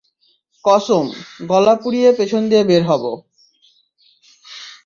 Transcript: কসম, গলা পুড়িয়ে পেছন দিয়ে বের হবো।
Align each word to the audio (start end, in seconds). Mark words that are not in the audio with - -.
কসম, 0.65 1.05
গলা 1.45 1.73
পুড়িয়ে 1.75 2.09
পেছন 2.17 2.41
দিয়ে 2.49 2.63
বের 2.63 2.83
হবো। 2.83 3.11